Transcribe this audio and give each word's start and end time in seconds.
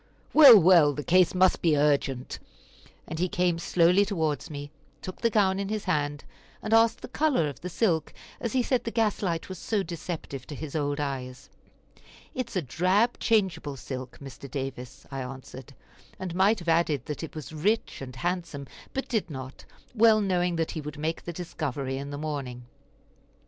"Well, 0.33 0.57
well, 0.59 0.93
the 0.93 1.03
case 1.03 1.35
must 1.35 1.61
be 1.61 1.77
urgent," 1.77 2.39
and 3.07 3.19
he 3.19 3.29
came 3.29 3.59
slowly 3.59 4.03
towards 4.03 4.49
me, 4.49 4.71
took 4.99 5.21
the 5.21 5.29
gown 5.29 5.59
in 5.59 5.69
his 5.69 5.83
hand, 5.83 6.23
and 6.63 6.73
asked 6.73 7.01
the 7.01 7.07
color 7.07 7.47
of 7.47 7.61
the 7.61 7.69
silk, 7.69 8.11
as 8.39 8.53
he 8.53 8.63
said 8.63 8.83
the 8.83 8.89
gas 8.89 9.21
light 9.21 9.47
was 9.47 9.59
so 9.59 9.83
deceptive 9.83 10.47
to 10.47 10.55
his 10.55 10.75
old 10.75 10.99
eyes. 10.99 11.51
"It 12.33 12.49
is 12.49 12.55
a 12.55 12.63
drab 12.63 13.19
changeable 13.19 13.77
silk, 13.77 14.17
Mr. 14.19 14.49
Davis," 14.49 15.05
I 15.11 15.21
answered; 15.21 15.75
and 16.17 16.33
might 16.33 16.57
have 16.57 16.67
added 16.69 17.05
that 17.05 17.21
it 17.21 17.35
was 17.35 17.53
rich 17.53 18.01
and 18.01 18.15
handsome, 18.15 18.65
but 18.95 19.07
did 19.07 19.29
not, 19.29 19.65
well 19.93 20.19
knowing 20.19 20.55
that 20.55 20.71
he 20.71 20.81
would 20.81 20.97
make 20.97 21.25
the 21.25 21.31
discovery 21.31 21.99
in 21.99 22.09
the 22.09 22.17
morning. 22.17 22.65